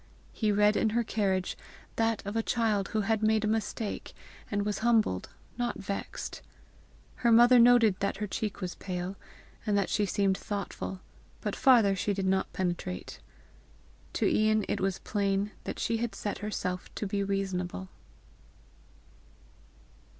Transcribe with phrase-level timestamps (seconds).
[0.33, 1.55] He read in her carriage
[1.95, 4.15] that of a child who had made a mistake,
[4.49, 6.41] and was humbled, not vexed.
[7.17, 9.15] Her mother noted that her cheek was pale,
[9.63, 11.01] and that she seemed thoughtful;
[11.39, 13.19] but farther she did not penetrate.
[14.13, 17.87] To Ian it was plain that she had set herself to be reasonable.